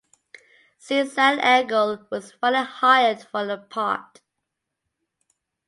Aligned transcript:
Susan 0.79 1.39
Engel 1.39 2.07
was 2.09 2.31
finally 2.31 2.65
hired 2.65 3.21
for 3.21 3.45
the 3.45 3.59
part. 3.59 4.19